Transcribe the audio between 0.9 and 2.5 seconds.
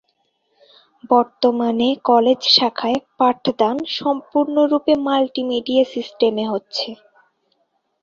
বর্তমানে কলেজ